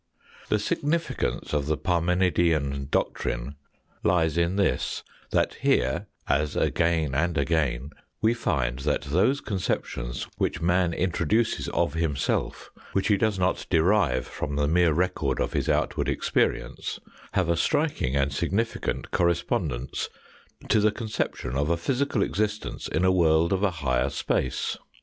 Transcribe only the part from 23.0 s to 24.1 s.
a world of a higher